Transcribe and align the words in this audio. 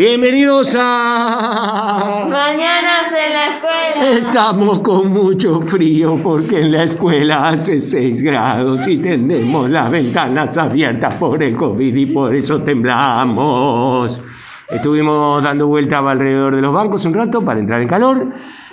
Bienvenidos 0.00 0.74
a... 0.80 2.26
Mañanas 2.26 3.12
en 3.12 3.32
la 3.34 3.44
escuela. 3.54 4.10
Estamos 4.18 4.78
con 4.78 5.12
mucho 5.12 5.60
frío 5.60 6.18
porque 6.22 6.62
en 6.62 6.72
la 6.72 6.84
escuela 6.84 7.50
hace 7.50 7.78
6 7.78 8.22
grados 8.22 8.88
y 8.88 8.96
tenemos 8.96 9.68
las 9.68 9.90
ventanas 9.90 10.56
abiertas 10.56 11.16
por 11.16 11.42
el 11.42 11.54
COVID 11.54 11.94
y 11.94 12.06
por 12.06 12.34
eso 12.34 12.62
temblamos. 12.62 14.22
Estuvimos 14.70 15.42
dando 15.42 15.66
vueltas 15.66 16.02
alrededor 16.02 16.56
de 16.56 16.62
los 16.62 16.72
bancos 16.72 17.04
un 17.04 17.12
rato 17.12 17.44
para 17.44 17.60
entrar 17.60 17.82
en 17.82 17.88
calor. 17.88 18.32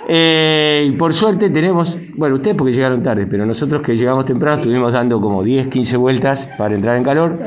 Eh, 0.09 0.85
y 0.87 0.91
por 0.93 1.11
suerte 1.11 1.49
tenemos, 1.49 1.97
bueno, 2.15 2.35
ustedes 2.35 2.55
porque 2.55 2.71
llegaron 2.71 3.03
tarde, 3.03 3.27
pero 3.27 3.45
nosotros 3.45 3.81
que 3.81 3.97
llegamos 3.97 4.23
temprano 4.23 4.61
estuvimos 4.61 4.93
dando 4.93 5.19
como 5.19 5.43
10, 5.43 5.67
15 5.67 5.97
vueltas 5.97 6.49
para 6.57 6.73
entrar 6.73 6.95
en 6.95 7.03
calor. 7.03 7.37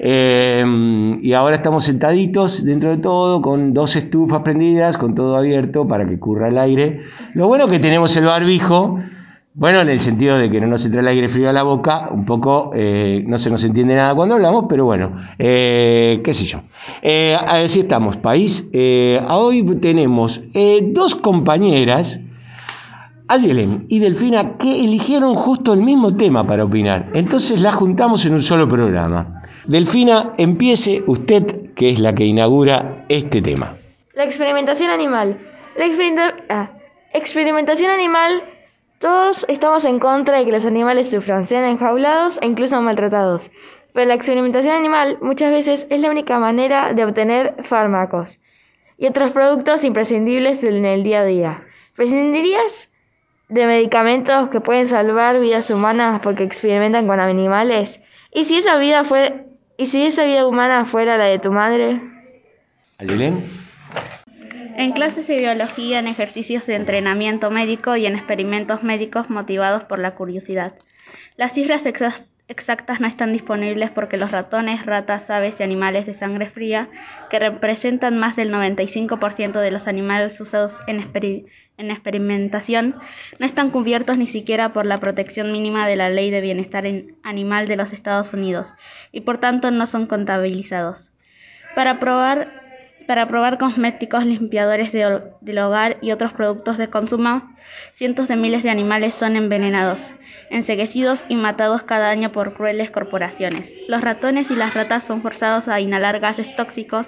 Eh, 0.00 1.18
y 1.22 1.32
ahora 1.32 1.56
estamos 1.56 1.84
sentaditos 1.84 2.64
dentro 2.64 2.90
de 2.90 2.98
todo, 2.98 3.40
con 3.40 3.72
dos 3.72 3.96
estufas 3.96 4.40
prendidas, 4.40 4.98
con 4.98 5.14
todo 5.14 5.36
abierto 5.36 5.86
para 5.86 6.06
que 6.08 6.18
curra 6.18 6.48
el 6.48 6.58
aire. 6.58 7.00
Lo 7.34 7.46
bueno 7.46 7.68
que 7.68 7.78
tenemos 7.78 8.16
el 8.16 8.24
barbijo, 8.24 8.98
bueno, 9.54 9.80
en 9.80 9.88
el 9.88 10.00
sentido 10.00 10.36
de 10.36 10.50
que 10.50 10.60
no 10.60 10.66
nos 10.66 10.84
entra 10.84 11.00
el 11.00 11.08
aire 11.08 11.28
frío 11.28 11.48
a 11.48 11.52
la 11.52 11.62
boca, 11.62 12.08
un 12.10 12.24
poco 12.24 12.72
eh, 12.74 13.24
no 13.26 13.38
se 13.38 13.50
nos 13.50 13.62
entiende 13.64 13.94
nada 13.94 14.14
cuando 14.14 14.34
hablamos, 14.34 14.64
pero 14.68 14.84
bueno, 14.84 15.16
eh, 15.38 16.20
qué 16.24 16.34
sé 16.34 16.44
yo. 16.44 16.62
Así 17.46 17.80
estamos, 17.80 18.16
país. 18.16 18.68
Hoy 18.72 19.62
tenemos 19.80 20.40
dos 20.92 21.14
compañeras, 21.14 22.20
Ayelen 23.26 23.86
y 23.88 24.00
Delfina, 24.00 24.58
que 24.58 24.84
eligieron 24.84 25.34
justo 25.34 25.72
el 25.72 25.82
mismo 25.82 26.14
tema 26.14 26.46
para 26.46 26.64
opinar. 26.64 27.10
Entonces 27.14 27.60
las 27.60 27.74
juntamos 27.74 28.26
en 28.26 28.34
un 28.34 28.42
solo 28.42 28.68
programa. 28.68 29.33
Delfina, 29.66 30.32
empiece 30.36 31.02
usted, 31.06 31.72
que 31.74 31.90
es 31.90 31.98
la 31.98 32.14
que 32.14 32.24
inaugura 32.24 33.06
este 33.08 33.40
tema. 33.40 33.76
La 34.14 34.24
experimentación 34.24 34.90
animal. 34.90 35.38
La 35.76 35.86
experimenta- 35.86 36.36
ah, 36.50 36.70
experimentación 37.12 37.90
animal. 37.90 38.42
Todos 38.98 39.44
estamos 39.48 39.84
en 39.84 39.98
contra 39.98 40.38
de 40.38 40.44
que 40.44 40.52
los 40.52 40.64
animales 40.66 41.10
sufran, 41.10 41.46
sean 41.46 41.64
enjaulados 41.64 42.38
e 42.42 42.46
incluso 42.46 42.80
maltratados. 42.80 43.50
Pero 43.92 44.06
la 44.08 44.14
experimentación 44.14 44.74
animal 44.74 45.18
muchas 45.20 45.50
veces 45.50 45.86
es 45.88 46.00
la 46.00 46.10
única 46.10 46.38
manera 46.38 46.92
de 46.92 47.04
obtener 47.04 47.54
fármacos 47.62 48.38
y 48.98 49.06
otros 49.06 49.32
productos 49.32 49.82
imprescindibles 49.84 50.62
en 50.64 50.84
el 50.84 51.02
día 51.04 51.20
a 51.20 51.24
día. 51.24 51.62
¿Prescindirías 51.96 52.88
de 53.48 53.66
medicamentos 53.66 54.48
que 54.48 54.60
pueden 54.60 54.86
salvar 54.86 55.38
vidas 55.40 55.70
humanas 55.70 56.20
porque 56.22 56.42
experimentan 56.44 57.06
con 57.06 57.20
animales? 57.20 58.00
¿Y 58.32 58.44
si 58.46 58.56
esa 58.56 58.78
vida 58.78 59.04
fue 59.04 59.46
y 59.76 59.86
si 59.86 60.04
esa 60.04 60.24
vida 60.24 60.46
humana 60.46 60.84
fuera 60.84 61.16
la 61.16 61.24
de 61.24 61.38
tu 61.38 61.52
madre? 61.52 62.00
Ayelen. 62.98 63.44
En 64.76 64.92
clases 64.92 65.26
de 65.28 65.38
biología, 65.38 65.98
en 66.00 66.08
ejercicios 66.08 66.66
de 66.66 66.74
entrenamiento 66.74 67.50
médico 67.50 67.96
y 67.96 68.06
en 68.06 68.16
experimentos 68.16 68.82
médicos 68.82 69.30
motivados 69.30 69.84
por 69.84 69.98
la 70.00 70.14
curiosidad. 70.14 70.74
Las 71.36 71.52
cifras 71.52 71.86
exa- 71.86 72.24
exactas 72.48 73.00
no 73.00 73.06
están 73.06 73.32
disponibles 73.32 73.90
porque 73.90 74.16
los 74.16 74.30
ratones, 74.30 74.84
ratas, 74.86 75.30
aves 75.30 75.60
y 75.60 75.62
animales 75.62 76.06
de 76.06 76.14
sangre 76.14 76.46
fría, 76.50 76.88
que 77.30 77.38
representan 77.38 78.18
más 78.18 78.36
del 78.36 78.52
95% 78.52 79.60
de 79.60 79.70
los 79.70 79.88
animales 79.88 80.40
usados 80.40 80.74
en, 80.86 81.00
experi- 81.00 81.46
en 81.78 81.90
experimentación, 81.90 82.96
no 83.38 83.46
están 83.46 83.70
cubiertos 83.70 84.18
ni 84.18 84.26
siquiera 84.26 84.72
por 84.72 84.86
la 84.86 85.00
protección 85.00 85.52
mínima 85.52 85.86
de 85.88 85.96
la 85.96 86.08
Ley 86.10 86.30
de 86.30 86.40
Bienestar 86.40 86.86
en- 86.86 87.16
Animal 87.22 87.66
de 87.68 87.76
los 87.76 87.92
Estados 87.92 88.32
Unidos 88.32 88.72
y 89.10 89.22
por 89.22 89.38
tanto 89.38 89.70
no 89.70 89.86
son 89.86 90.06
contabilizados. 90.06 91.12
Para 91.74 91.98
probar 91.98 92.63
para 93.06 93.28
probar 93.28 93.58
cosméticos, 93.58 94.24
limpiadores 94.24 94.92
de 94.92 95.22
del 95.40 95.58
hogar 95.58 95.98
y 96.00 96.12
otros 96.12 96.32
productos 96.32 96.78
de 96.78 96.88
consumo, 96.88 97.54
cientos 97.92 98.28
de 98.28 98.36
miles 98.36 98.62
de 98.62 98.70
animales 98.70 99.14
son 99.14 99.36
envenenados, 99.36 100.14
enseguecidos 100.50 101.24
y 101.28 101.36
matados 101.36 101.82
cada 101.82 102.10
año 102.10 102.32
por 102.32 102.54
crueles 102.54 102.90
corporaciones. 102.90 103.70
Los 103.88 104.00
ratones 104.00 104.50
y 104.50 104.56
las 104.56 104.74
ratas 104.74 105.04
son 105.04 105.22
forzados 105.22 105.68
a 105.68 105.80
inhalar 105.80 106.20
gases 106.20 106.54
tóxicos, 106.56 107.06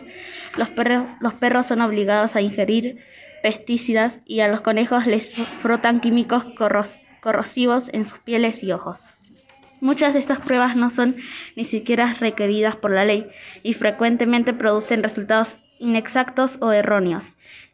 los 0.57 0.71
perros, 0.71 1.05
los 1.21 1.35
perros 1.35 1.67
son 1.67 1.81
obligados 1.81 2.37
a 2.37 2.41
ingerir 2.41 2.99
pesticidas 3.43 4.21
y 4.25 4.41
a 4.41 4.49
los 4.49 4.61
conejos 4.61 5.07
les 5.07 5.37
frotan 5.59 6.01
químicos 6.01 6.45
corros- 6.45 7.01
corrosivos 7.21 7.91
en 7.93 8.05
sus 8.05 8.19
pieles 8.19 8.63
y 8.63 8.73
ojos. 8.73 8.99
Muchas 9.81 10.15
de 10.15 10.21
estas 10.21 10.39
pruebas 10.39 10.75
no 10.75 10.89
son 10.89 11.17
ni 11.55 11.65
siquiera 11.67 12.17
requeridas 12.19 12.77
por 12.77 12.91
la 12.91 13.05
ley 13.05 13.29
y 13.63 13.75
frecuentemente 13.75 14.55
producen 14.55 15.03
resultados 15.03 15.57
inexactos 15.79 16.59
o 16.61 16.73
erróneos. 16.73 17.25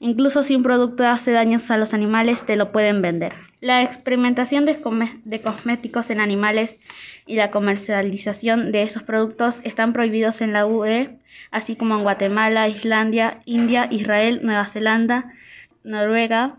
Incluso 0.00 0.42
si 0.42 0.56
un 0.56 0.62
producto 0.62 1.06
hace 1.06 1.30
daños 1.30 1.70
a 1.70 1.76
los 1.78 1.94
animales, 1.94 2.44
te 2.44 2.56
lo 2.56 2.72
pueden 2.72 3.02
vender. 3.02 3.34
La 3.60 3.82
experimentación 3.82 4.64
de, 4.66 5.40
cosméticos 5.40 6.10
en 6.10 6.20
animales 6.20 6.80
y 7.26 7.36
la 7.36 7.52
comercialización 7.52 8.72
de 8.72 8.82
esos 8.82 9.04
productos 9.04 9.60
están 9.62 9.92
prohibidos 9.92 10.40
en 10.40 10.52
la 10.52 10.66
UE, 10.66 11.18
así 11.52 11.76
como 11.76 11.94
en 11.96 12.02
Guatemala, 12.02 12.68
Islandia, 12.68 13.40
India, 13.44 13.86
Israel, 13.90 14.40
Nueva 14.42 14.66
Zelanda, 14.66 15.32
Noruega, 15.84 16.58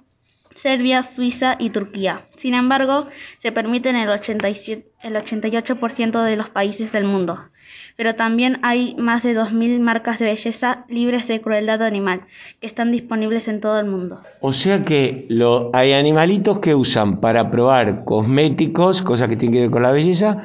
Serbia, 0.55 1.03
Suiza 1.03 1.55
y 1.59 1.69
Turquía. 1.69 2.25
Sin 2.37 2.53
embargo, 2.53 3.07
se 3.39 3.51
permite 3.51 3.89
en 3.89 3.95
el, 3.95 4.09
87 4.09 4.91
el 5.03 5.15
88% 5.15 6.23
de 6.23 6.35
los 6.35 6.49
países 6.49 6.91
del 6.91 7.03
mundo. 7.05 7.39
Pero 7.95 8.15
también 8.15 8.59
hay 8.63 8.95
más 8.97 9.23
de 9.23 9.35
2.000 9.37 9.79
marcas 9.79 10.19
de 10.19 10.25
belleza 10.25 10.85
libres 10.89 11.27
de 11.27 11.41
crueldad 11.41 11.83
animal 11.83 12.21
que 12.59 12.67
están 12.67 12.91
disponibles 12.91 13.47
en 13.47 13.61
todo 13.61 13.79
el 13.79 13.85
mundo. 13.85 14.21
O 14.41 14.53
sea 14.53 14.83
que 14.83 15.25
lo, 15.29 15.69
hay 15.73 15.93
animalitos 15.93 16.59
que 16.59 16.73
usan 16.73 17.19
para 17.21 17.51
probar 17.51 18.03
cosméticos, 18.03 19.01
cosas 19.01 19.27
que 19.27 19.35
tienen 19.35 19.53
que 19.53 19.61
ver 19.61 19.71
con 19.71 19.83
la 19.83 19.91
belleza, 19.91 20.43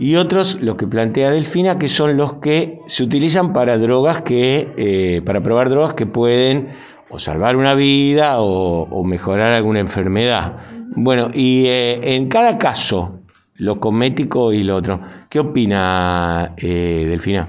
y 0.00 0.16
otros, 0.16 0.58
los 0.62 0.76
que 0.76 0.86
plantea 0.86 1.30
Delfina, 1.30 1.78
que 1.78 1.88
son 1.88 2.16
los 2.16 2.34
que 2.34 2.80
se 2.86 3.02
utilizan 3.02 3.52
para 3.52 3.76
drogas 3.76 4.22
que, 4.22 4.72
eh, 4.78 5.20
para 5.26 5.42
probar 5.42 5.68
drogas 5.68 5.92
que 5.92 6.06
pueden 6.06 6.68
o 7.10 7.18
salvar 7.18 7.56
una 7.56 7.74
vida 7.74 8.40
o, 8.40 8.82
o 8.82 9.04
mejorar 9.04 9.52
alguna 9.52 9.80
enfermedad. 9.80 10.56
Bueno, 10.94 11.30
y 11.32 11.66
eh, 11.66 12.14
en 12.16 12.28
cada 12.28 12.58
caso, 12.58 13.20
lo 13.54 13.78
cosmético 13.78 14.52
y 14.52 14.62
lo 14.62 14.76
otro, 14.76 15.00
¿qué 15.28 15.40
opina 15.40 16.54
eh, 16.56 17.06
Delfina? 17.08 17.48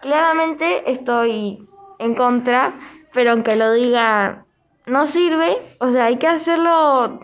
Claramente 0.00 0.90
estoy 0.90 1.66
en 1.98 2.14
contra, 2.14 2.72
pero 3.12 3.32
aunque 3.32 3.56
lo 3.56 3.72
diga 3.72 4.44
no 4.86 5.06
sirve, 5.06 5.76
o 5.80 5.90
sea, 5.90 6.06
hay 6.06 6.16
que 6.16 6.28
hacerlo. 6.28 7.20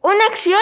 Una 0.00 0.26
acción 0.30 0.60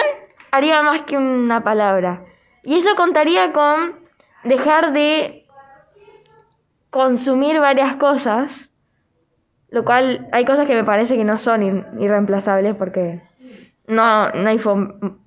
haría 0.51 0.81
más 0.83 1.01
que 1.01 1.17
una 1.17 1.63
palabra. 1.63 2.25
Y 2.63 2.75
eso 2.75 2.95
contaría 2.95 3.53
con 3.53 3.99
dejar 4.43 4.93
de 4.93 5.45
consumir 6.89 7.59
varias 7.59 7.95
cosas, 7.95 8.66
lo 9.69 9.83
cual 9.85 10.27
hay 10.31 10.45
cosas 10.45 10.65
que 10.65 10.75
me 10.75 10.83
parece 10.83 11.15
que 11.17 11.23
no 11.23 11.37
son 11.37 11.61
ir- 11.61 11.85
irreemplazables 11.99 12.75
porque 12.75 13.21
no, 13.87 14.29
no 14.31 14.49
hay 14.49 14.59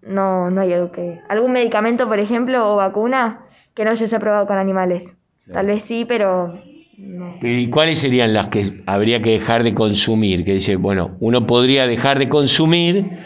no, 0.03 0.51
no 0.51 0.61
hay 0.61 0.73
algo 0.73 0.93
que 0.93 1.21
algún 1.29 1.53
medicamento, 1.53 2.09
por 2.09 2.19
ejemplo, 2.19 2.73
o 2.73 2.77
vacuna 2.77 3.41
que 3.75 3.85
no 3.85 3.95
se 3.97 4.05
haya 4.05 4.19
probado 4.19 4.47
con 4.47 4.59
animales. 4.59 5.17
Tal 5.53 5.67
vez 5.67 5.85
sí, 5.85 6.05
pero 6.07 6.55
no. 6.99 7.37
¿Y 7.43 7.71
cuáles 7.71 7.99
serían 7.99 8.35
las 8.35 8.49
que 8.49 8.83
habría 8.87 9.21
que 9.23 9.31
dejar 9.31 9.63
de 9.63 9.75
consumir? 9.75 10.45
Que 10.45 10.55
dice, 10.55 10.77
bueno, 10.77 11.17
uno 11.21 11.47
podría 11.47 11.87
dejar 11.87 12.19
de 12.19 12.29
consumir 12.29 13.19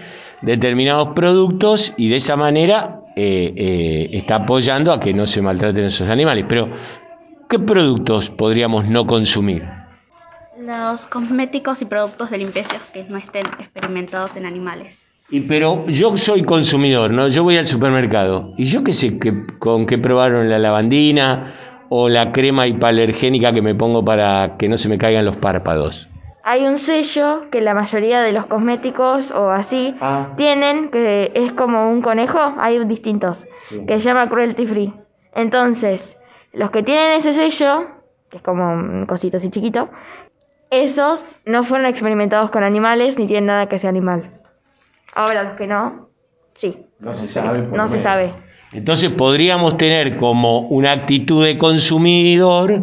determinados 0.42 1.08
productos 1.08 1.94
y 1.96 2.08
de 2.08 2.16
esa 2.16 2.36
manera 2.36 3.00
eh, 3.16 3.52
eh, 3.56 4.08
está 4.12 4.36
apoyando 4.36 4.92
a 4.92 5.00
que 5.00 5.12
no 5.14 5.26
se 5.26 5.42
maltraten 5.42 5.84
esos 5.86 6.08
animales. 6.08 6.44
Pero, 6.48 6.68
¿qué 7.48 7.58
productos 7.58 8.30
podríamos 8.30 8.86
no 8.88 9.06
consumir? 9.06 9.64
Los 10.64 11.06
cosméticos 11.06 11.82
y 11.82 11.84
productos 11.84 12.30
de 12.30 12.38
limpieza 12.38 12.76
que 12.92 13.04
no 13.04 13.18
estén 13.18 13.44
experimentados 13.58 14.34
en 14.36 14.46
animales. 14.46 15.04
Y 15.28 15.40
pero 15.40 15.84
yo 15.88 16.16
soy 16.16 16.42
consumidor, 16.42 17.10
¿no? 17.10 17.28
Yo 17.28 17.42
voy 17.44 17.56
al 17.58 17.66
supermercado 17.66 18.54
y 18.56 18.64
yo 18.64 18.82
qué 18.82 18.92
sé 18.94 19.18
que, 19.18 19.44
con 19.58 19.84
qué 19.84 19.98
probaron 19.98 20.48
la 20.48 20.58
lavandina 20.58 21.52
o 21.90 22.08
la 22.08 22.32
crema 22.32 22.66
hipoalergénica 22.66 23.52
que 23.52 23.60
me 23.62 23.74
pongo 23.74 24.04
para 24.04 24.56
que 24.58 24.68
no 24.68 24.78
se 24.78 24.88
me 24.88 24.96
caigan 24.96 25.24
los 25.26 25.36
párpados. 25.36 26.08
Hay 26.44 26.64
un 26.64 26.78
sello 26.78 27.50
que 27.50 27.60
la 27.60 27.74
mayoría 27.74 28.22
de 28.22 28.32
los 28.32 28.46
cosméticos 28.46 29.32
o 29.32 29.50
así 29.50 29.94
Ah. 30.00 30.28
tienen, 30.36 30.90
que 30.90 31.32
es 31.34 31.52
como 31.52 31.90
un 31.90 32.00
conejo, 32.00 32.38
hay 32.58 32.82
distintos, 32.86 33.46
Sí. 33.68 33.84
que 33.86 33.94
se 33.98 34.00
llama 34.04 34.28
cruelty 34.30 34.66
free. 34.66 34.94
Entonces, 35.34 36.16
los 36.52 36.70
que 36.70 36.82
tienen 36.82 37.12
ese 37.18 37.32
sello, 37.34 37.86
que 38.30 38.38
es 38.38 38.42
como 38.42 38.72
un 38.72 39.06
cosito 39.06 39.36
así 39.38 39.50
chiquito, 39.50 39.88
esos 40.82 41.38
no 41.44 41.64
fueron 41.64 41.86
experimentados 41.86 42.50
con 42.50 42.62
animales 42.64 43.18
ni 43.18 43.26
tienen 43.26 43.46
nada 43.46 43.68
que 43.68 43.78
sea 43.78 43.90
animal. 43.90 44.40
Ahora 45.14 45.44
los 45.44 45.52
que 45.54 45.66
no, 45.66 46.08
sí. 46.54 46.86
No 46.98 47.14
se 47.14 47.28
sabe. 47.28 47.62
por 47.62 47.76
No 47.76 47.88
se 47.88 48.00
sabe. 48.00 48.34
Entonces 48.72 49.10
podríamos 49.10 49.76
tener 49.76 50.16
como 50.16 50.60
una 50.60 50.92
actitud 50.92 51.44
de 51.44 51.56
consumidor, 51.56 52.82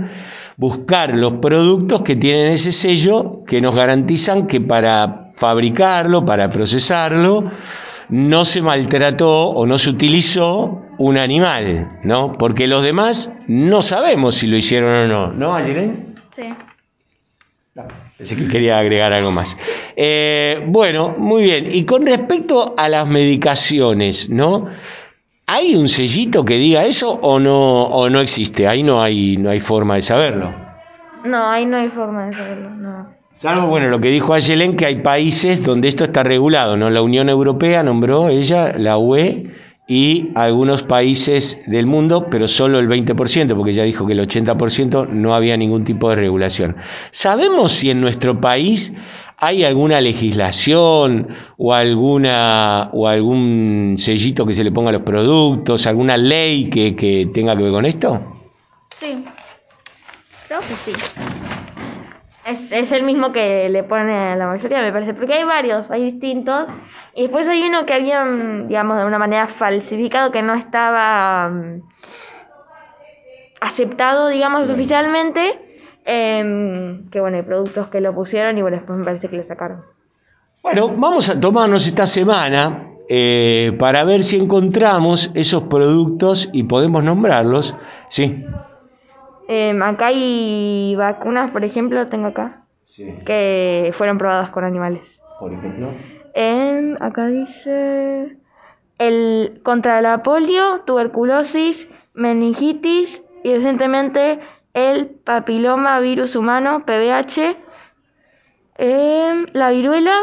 buscar 0.55 1.13
los 1.15 1.33
productos 1.33 2.01
que 2.01 2.15
tienen 2.15 2.47
ese 2.53 2.71
sello 2.71 3.43
que 3.45 3.59
nos 3.59 3.75
garantizan 3.75 4.47
que 4.47 4.61
para 4.61 5.31
fabricarlo, 5.35 6.23
para 6.23 6.49
procesarlo, 6.49 7.51
no 8.07 8.45
se 8.45 8.61
maltrató 8.61 9.49
o 9.49 9.65
no 9.65 9.77
se 9.77 9.89
utilizó 9.89 10.81
un 10.97 11.17
animal, 11.17 11.99
¿no? 12.03 12.33
Porque 12.37 12.67
los 12.67 12.83
demás 12.83 13.31
no 13.47 13.81
sabemos 13.81 14.35
si 14.35 14.47
lo 14.47 14.55
hicieron 14.55 14.93
o 14.93 15.07
no, 15.07 15.33
¿no, 15.33 15.55
Ayelen? 15.55 16.15
Sí. 16.31 16.53
Pensé 18.17 18.35
que 18.35 18.49
quería 18.49 18.79
agregar 18.79 19.13
algo 19.13 19.31
más. 19.31 19.57
Eh, 19.95 20.61
bueno, 20.67 21.15
muy 21.17 21.43
bien. 21.43 21.69
Y 21.71 21.85
con 21.85 22.05
respecto 22.05 22.75
a 22.77 22.89
las 22.89 23.07
medicaciones, 23.07 24.29
¿no? 24.29 24.67
¿Hay 25.47 25.75
un 25.75 25.87
sellito 25.87 26.43
que 26.43 26.55
diga 26.55 26.83
eso 26.83 27.11
o 27.21 27.39
no, 27.39 27.83
o 27.83 28.09
no 28.09 28.19
existe? 28.19 28.67
Ahí 28.67 28.83
no 28.83 29.01
hay, 29.01 29.37
no 29.37 29.49
hay 29.49 29.61
forma 29.61 29.95
de 29.95 30.01
saberlo. 30.01 30.53
No, 31.23 31.49
ahí 31.49 31.65
no 31.65 31.77
hay 31.77 31.89
forma 31.89 32.27
de 32.27 32.33
saberlo, 32.33 32.69
no. 32.71 33.15
Salvo, 33.35 33.67
bueno, 33.67 33.87
lo 33.87 34.01
que 34.01 34.09
dijo 34.09 34.33
Ayelen, 34.33 34.75
que 34.75 34.85
hay 34.85 34.97
países 34.97 35.63
donde 35.63 35.87
esto 35.87 36.03
está 36.03 36.23
regulado, 36.23 36.75
¿no? 36.75 36.89
La 36.89 37.01
Unión 37.01 37.29
Europea 37.29 37.83
nombró 37.83 38.29
ella, 38.29 38.73
la 38.77 38.97
UE, 38.97 39.51
y 39.91 40.31
algunos 40.35 40.83
países 40.83 41.59
del 41.67 41.85
mundo, 41.85 42.27
pero 42.31 42.47
solo 42.47 42.79
el 42.79 42.87
20%, 42.87 43.57
porque 43.57 43.73
ya 43.73 43.83
dijo 43.83 44.07
que 44.07 44.13
el 44.13 44.25
80% 44.25 45.09
no 45.09 45.35
había 45.35 45.57
ningún 45.57 45.83
tipo 45.83 46.09
de 46.09 46.15
regulación. 46.15 46.77
¿Sabemos 47.11 47.73
si 47.73 47.89
en 47.89 47.99
nuestro 47.99 48.39
país 48.39 48.93
hay 49.35 49.65
alguna 49.65 49.99
legislación 49.99 51.35
o 51.57 51.73
alguna 51.73 52.89
o 52.93 53.09
algún 53.09 53.97
sellito 53.99 54.45
que 54.45 54.53
se 54.53 54.63
le 54.63 54.71
ponga 54.71 54.91
a 54.91 54.93
los 54.93 55.01
productos, 55.01 55.85
alguna 55.85 56.15
ley 56.15 56.69
que, 56.69 56.95
que 56.95 57.25
tenga 57.25 57.57
que 57.57 57.63
ver 57.63 57.73
con 57.73 57.85
esto? 57.85 58.45
Sí. 58.97 59.25
Creo 60.47 60.61
que 60.61 60.75
sí. 60.85 60.93
Es, 62.51 62.71
es 62.71 62.91
el 62.91 63.03
mismo 63.03 63.31
que 63.31 63.69
le 63.69 63.83
pone 63.83 64.13
a 64.15 64.35
la 64.35 64.47
mayoría, 64.47 64.81
me 64.81 64.91
parece, 64.91 65.13
porque 65.13 65.33
hay 65.33 65.43
varios, 65.43 65.89
hay 65.91 66.11
distintos. 66.11 66.69
Y 67.15 67.23
después 67.23 67.47
hay 67.47 67.63
uno 67.67 67.85
que 67.85 67.93
habían, 67.93 68.67
digamos, 68.67 68.97
de 68.97 69.05
una 69.05 69.19
manera 69.19 69.47
falsificado, 69.47 70.31
que 70.31 70.41
no 70.41 70.53
estaba 70.53 71.49
mm, 71.49 71.81
aceptado, 73.61 74.27
digamos, 74.29 74.69
oficialmente. 74.69 75.59
em, 76.05 77.09
que 77.11 77.19
bueno, 77.21 77.37
hay 77.37 77.43
productos 77.43 77.87
que 77.89 78.01
lo 78.01 78.13
pusieron 78.13 78.57
y 78.57 78.61
bueno, 78.63 78.77
después 78.77 78.97
me 78.97 79.05
parece 79.05 79.29
que 79.29 79.37
lo 79.37 79.43
sacaron. 79.43 79.83
Bueno, 80.63 80.89
vamos 80.89 81.29
a 81.29 81.39
tomarnos 81.39 81.85
esta 81.85 82.05
semana 82.07 82.87
eh, 83.07 83.75
para 83.77 84.03
ver 84.03 84.23
si 84.23 84.37
encontramos 84.37 85.31
esos 85.35 85.63
productos 85.63 86.49
y 86.53 86.63
podemos 86.63 87.03
nombrarlos. 87.03 87.75
Sí. 88.09 88.45
Em, 89.53 89.81
acá 89.83 90.05
hay 90.07 90.95
vacunas, 90.95 91.51
por 91.51 91.65
ejemplo, 91.65 92.07
tengo 92.07 92.27
acá, 92.27 92.63
que 93.25 93.91
fueron 93.93 94.17
probadas 94.17 94.49
con 94.49 94.63
animales. 94.63 95.21
Por 95.41 95.51
ejemplo. 95.51 95.91
Em, 96.33 96.95
acá 97.01 97.27
dice 97.27 98.37
el 98.97 99.59
contra 99.61 99.99
la 99.99 100.23
polio, 100.23 100.83
tuberculosis, 100.85 101.89
meningitis 102.13 103.25
y 103.43 103.53
recientemente 103.53 104.39
el 104.73 105.07
papiloma 105.07 105.99
virus 105.99 106.37
humano, 106.37 106.85
PVH, 106.85 107.57
em, 108.77 109.45
la 109.51 109.71
viruela, 109.71 110.17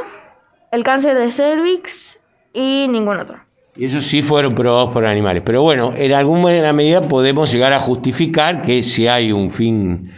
el 0.70 0.84
cáncer 0.84 1.14
de 1.18 1.32
cervix 1.32 2.18
y 2.54 2.86
ningún 2.88 3.18
otro. 3.18 3.47
Y 3.78 3.84
esos 3.84 4.04
sí 4.04 4.22
fueron 4.22 4.56
probados 4.56 4.90
por 4.90 5.06
animales. 5.06 5.44
Pero 5.46 5.62
bueno, 5.62 5.94
en 5.96 6.12
alguna 6.12 6.72
medida 6.72 7.06
podemos 7.06 7.52
llegar 7.52 7.72
a 7.72 7.78
justificar 7.78 8.60
que 8.60 8.82
si 8.82 9.06
hay 9.06 9.30
un 9.30 9.52
fin, 9.52 10.10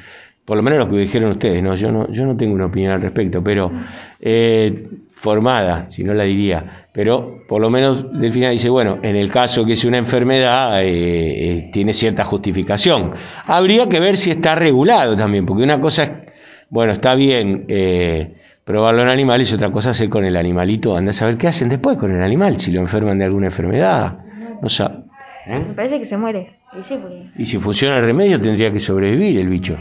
por 0.46 0.56
lo 0.56 0.62
menos 0.62 0.78
lo 0.78 0.88
que 0.88 0.96
dijeron 0.96 1.32
ustedes, 1.32 1.62
¿no? 1.62 1.74
Yo 1.74 1.92
no, 1.92 2.10
yo 2.10 2.24
no 2.24 2.38
tengo 2.38 2.54
una 2.54 2.64
opinión 2.64 2.92
al 2.92 3.02
respecto, 3.02 3.44
pero 3.44 3.70
eh, 4.18 4.88
formada, 5.12 5.88
si 5.90 6.02
no 6.04 6.14
la 6.14 6.24
diría. 6.24 6.86
Pero 6.90 7.42
por 7.46 7.60
lo 7.60 7.68
menos 7.68 8.06
Delfina 8.18 8.48
dice, 8.48 8.70
bueno, 8.70 8.98
en 9.02 9.14
el 9.14 9.28
caso 9.28 9.66
que 9.66 9.74
es 9.74 9.84
una 9.84 9.98
enfermedad, 9.98 10.82
eh, 10.82 10.88
eh, 10.88 11.70
tiene 11.70 11.92
cierta 11.92 12.24
justificación. 12.24 13.12
Habría 13.44 13.90
que 13.90 14.00
ver 14.00 14.16
si 14.16 14.30
está 14.30 14.54
regulado 14.54 15.18
también, 15.18 15.44
porque 15.44 15.64
una 15.64 15.82
cosa 15.82 16.04
es, 16.04 16.10
bueno, 16.70 16.94
está 16.94 17.14
bien. 17.14 17.66
Eh, 18.70 18.72
probarlo 18.72 19.02
en 19.02 19.08
animales 19.08 19.50
y 19.50 19.54
otra 19.54 19.70
cosa 19.72 19.90
hacer 19.90 20.08
con 20.08 20.24
el 20.24 20.36
animalito, 20.36 20.96
anda 20.96 21.10
a 21.10 21.12
saber 21.12 21.36
qué 21.36 21.48
hacen 21.48 21.68
después 21.68 21.96
con 21.96 22.14
el 22.14 22.22
animal, 22.22 22.60
si 22.60 22.70
lo 22.70 22.80
enferman 22.80 23.18
de 23.18 23.24
alguna 23.24 23.46
enfermedad. 23.46 24.24
No 24.62 24.68
sa- 24.68 25.02
¿eh? 25.46 25.58
Me 25.68 25.74
parece 25.74 25.98
que 25.98 26.06
se 26.06 26.16
muere. 26.16 26.56
Y 26.78 26.84
sí, 26.84 26.96
porque... 27.00 27.30
Y 27.36 27.46
si 27.46 27.58
funciona 27.58 27.98
el 27.98 28.04
remedio 28.04 28.40
tendría 28.40 28.72
que 28.72 28.78
sobrevivir 28.78 29.38
el 29.40 29.48
bicho. 29.48 29.76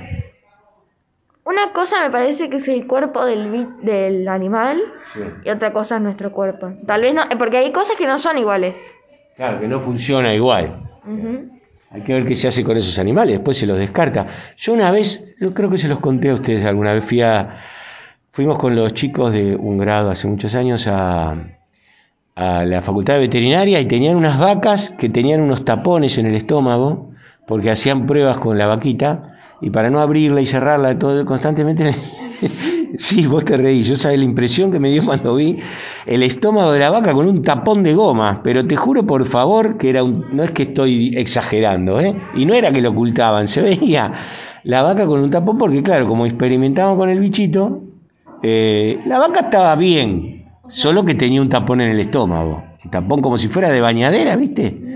Una 1.46 1.72
cosa 1.74 2.02
me 2.04 2.10
parece 2.12 2.50
que 2.50 2.58
es 2.58 2.68
el 2.68 2.86
cuerpo 2.88 3.26
del, 3.26 3.68
del 3.84 4.28
animal 4.28 4.80
Sí. 5.14 5.20
y 5.46 5.50
otra 5.50 5.72
cosa 5.74 5.96
es 5.98 6.02
nuestro 6.02 6.32
cuerpo. 6.32 6.74
Tal 6.86 7.02
vez 7.02 7.14
no, 7.14 7.22
porque 7.38 7.58
hay 7.58 7.72
cosas 7.72 7.96
que 7.96 8.06
no 8.08 8.18
son 8.20 8.38
iguales. 8.38 8.76
Claro, 9.36 9.60
que 9.60 9.68
no 9.68 9.80
funciona 9.82 10.34
igual. 10.34 10.82
Ujú. 11.06 11.50
Hay 11.92 12.02
que 12.04 12.14
ver 12.14 12.26
qué 12.26 12.36
se 12.36 12.48
hace 12.48 12.64
con 12.64 12.78
esos 12.78 13.00
animales, 13.00 13.34
después 13.36 13.58
se 13.58 13.66
los 13.66 13.78
descarta. 13.80 14.28
Yo 14.58 14.74
una 14.74 14.92
vez, 14.92 15.36
yo 15.40 15.54
creo 15.56 15.70
que 15.72 15.78
se 15.80 15.88
los 15.88 16.00
conté 16.00 16.30
a 16.30 16.36
ustedes 16.36 16.64
alguna 16.66 16.94
vez, 16.94 17.04
fui 17.04 17.22
a, 17.22 17.58
fuimos 18.40 18.58
con 18.58 18.74
los 18.74 18.94
chicos 18.94 19.34
de 19.34 19.54
un 19.58 19.78
grado 19.78 20.12
hace 20.12 20.26
muchos 20.26 20.56
años 20.56 20.88
a, 20.88 21.36
la 22.38 22.82
facultad 22.82 23.16
de 23.16 23.20
veterinaria 23.20 23.82
y 23.82 23.86
tenían 23.86 24.16
unas 24.16 24.40
vacas 24.40 24.92
que 24.98 25.10
tenían 25.10 25.42
unos 25.42 25.66
tapones 25.66 26.18
en 26.18 26.26
el 26.26 26.36
estómago 26.36 27.12
porque 27.46 27.70
hacían 27.70 28.06
pruebas 28.06 28.38
con 28.38 28.58
la 28.58 28.66
vaquita 28.66 29.36
y 29.60 29.72
para 29.72 29.90
no 29.90 30.00
abrirla 30.00 30.40
y 30.40 30.46
cerrarla 30.46 30.98
todo 30.98 31.26
constantemente 31.26 31.94
sí 32.98 33.28
vos 33.28 33.44
te 33.44 33.58
reís 33.58 33.88
yo 33.88 33.98
sabes 33.98 34.20
la 34.20 34.24
impresión 34.24 34.72
que 34.72 34.80
me 34.80 34.90
dio 34.90 35.04
cuando 35.04 35.36
vi 35.36 35.58
el 36.06 36.24
estómago 36.24 36.72
de 36.72 36.80
la 36.80 36.92
vaca 36.92 37.14
con 37.14 37.28
un 37.28 37.44
tapón 37.44 37.84
de 37.84 37.94
goma 37.94 38.40
pero 38.42 38.66
te 38.66 38.78
juro 38.78 39.06
por 39.06 39.26
favor 39.26 39.78
que 39.78 39.90
era 39.90 40.02
un 40.02 40.28
no 40.32 40.44
es 40.44 40.52
que 40.52 40.64
estoy 40.64 41.12
exagerando 41.18 42.00
¿eh? 42.00 42.16
y 42.38 42.46
no 42.46 42.54
era 42.54 42.72
que 42.72 42.82
lo 42.82 42.92
ocultaban 42.92 43.50
se 43.50 43.62
veía 43.62 44.14
la 44.64 44.82
vaca 44.82 45.06
con 45.08 45.20
un 45.20 45.30
tapón 45.30 45.58
porque 45.58 45.84
claro 45.84 46.08
como 46.08 46.26
experimentaban 46.26 46.96
con 46.96 47.10
el 47.10 47.20
bichito 47.20 47.89
eh, 48.44 49.00
la 49.06 49.20
vaca 49.20 49.42
estaba 49.42 49.76
bien 49.76 50.46
solo 50.68 51.06
que 51.06 51.16
tenía 51.16 51.42
un 51.42 51.50
tapón 51.50 51.82
en 51.82 51.92
el 51.92 52.00
estómago 52.00 52.64
un 52.84 52.92
tapón 52.92 53.22
como 53.22 53.38
si 53.38 53.48
fuera 53.48 53.70
de 53.70 53.82
bañadera 53.82 54.36
viste 54.36 54.90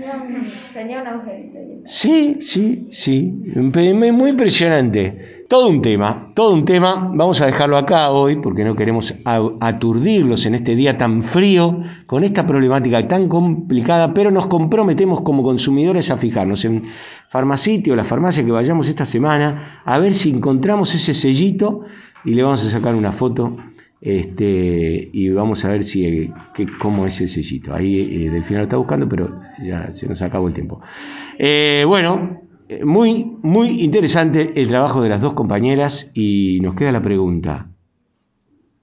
Tenía 0.72 1.00
un 1.00 1.06
agujerito. 1.06 1.54
Sí, 1.84 2.38
sí, 2.40 2.88
sí. 2.90 3.32
Muy 3.56 4.30
impresionante. 4.30 5.44
Todo 5.48 5.68
un 5.68 5.82
tema, 5.82 6.32
todo 6.34 6.52
un 6.52 6.64
tema. 6.64 7.10
Vamos 7.14 7.40
a 7.40 7.46
dejarlo 7.46 7.76
acá 7.76 8.10
hoy 8.10 8.36
porque 8.36 8.64
no 8.64 8.74
queremos 8.74 9.14
aturdirlos 9.24 10.46
en 10.46 10.54
este 10.54 10.74
día 10.74 10.96
tan 10.96 11.22
frío 11.22 11.82
con 12.06 12.24
esta 12.24 12.46
problemática 12.46 13.06
tan 13.06 13.28
complicada, 13.28 14.14
pero 14.14 14.30
nos 14.30 14.46
comprometemos 14.46 15.20
como 15.20 15.42
consumidores 15.42 16.10
a 16.10 16.16
fijarnos 16.16 16.64
en 16.64 16.82
Farmacitio, 17.28 17.96
la 17.96 18.04
farmacia 18.04 18.44
que 18.44 18.52
vayamos 18.52 18.88
esta 18.88 19.04
semana, 19.06 19.82
a 19.84 19.98
ver 19.98 20.14
si 20.14 20.30
encontramos 20.30 20.94
ese 20.94 21.14
sellito 21.14 21.82
y 22.24 22.34
le 22.34 22.42
vamos 22.42 22.64
a 22.66 22.70
sacar 22.70 22.94
una 22.94 23.12
foto 23.12 23.56
este, 24.00 25.08
y 25.12 25.28
vamos 25.30 25.64
a 25.64 25.68
ver 25.70 25.84
si 25.84 26.04
eh, 26.06 26.32
qué- 26.54 26.66
cómo 26.78 27.06
es 27.06 27.20
el 27.20 27.28
sellito. 27.28 27.74
Ahí 27.74 28.00
eh, 28.26 28.30
Delfina 28.30 28.58
lo 28.60 28.64
está 28.64 28.76
buscando, 28.76 29.08
pero 29.08 29.40
ya 29.62 29.92
se 29.92 30.06
nos 30.08 30.20
acabó 30.22 30.48
el 30.48 30.54
tiempo. 30.54 30.80
Eh, 31.38 31.84
bueno, 31.86 32.40
eh, 32.68 32.84
muy, 32.84 33.36
muy 33.42 33.82
interesante 33.82 34.52
el 34.60 34.68
trabajo 34.68 35.00
de 35.02 35.08
las 35.08 35.20
dos 35.20 35.32
compañeras 35.34 36.10
y 36.14 36.58
nos 36.62 36.74
queda 36.74 36.92
la 36.92 37.02
pregunta. 37.02 37.68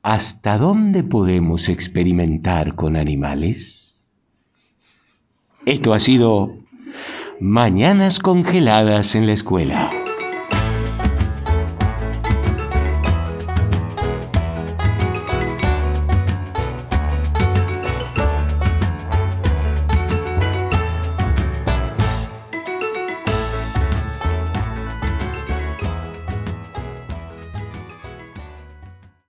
¿Hasta 0.03 0.57
dónde 0.57 1.03
podemos 1.03 1.69
experimentar 1.69 2.73
con 2.75 2.95
animales? 2.95 4.09
Esto 5.65 5.93
ha 5.93 5.99
sido 5.99 6.57
Mañanas 7.39 8.19
congeladas 8.19 9.13
en 9.15 9.25
la 9.27 9.33
escuela. 9.33 9.89